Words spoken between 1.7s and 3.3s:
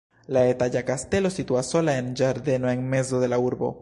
sola en ĝardeno en mezo